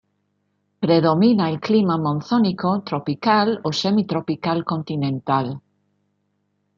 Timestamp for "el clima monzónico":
1.51-2.81